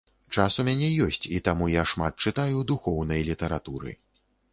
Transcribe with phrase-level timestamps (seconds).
[0.35, 3.93] Час у мяне ёсць, і таму я шмат чытаю духоўнай літаратуры.